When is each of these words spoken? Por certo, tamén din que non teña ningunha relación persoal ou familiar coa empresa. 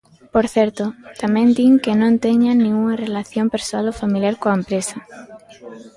Por 0.33 0.45
certo, 0.55 0.83
tamén 1.21 1.47
din 1.57 1.73
que 1.83 1.93
non 2.01 2.13
teña 2.25 2.51
ningunha 2.53 2.99
relación 3.05 3.45
persoal 3.55 3.85
ou 3.91 3.99
familiar 4.01 4.35
coa 4.41 4.57
empresa. 4.61 4.97